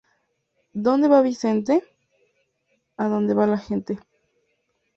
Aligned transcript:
¿Dónde 0.85 1.07
va 1.13 1.21
Vicente? 1.21 1.83
Adonde 2.97 3.35
va 3.35 3.45
la 3.45 3.59
gente 3.59 3.99